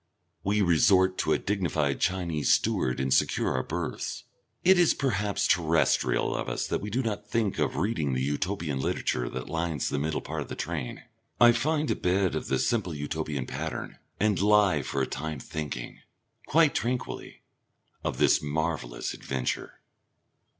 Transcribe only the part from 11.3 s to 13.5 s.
I find a bed of the simple Utopian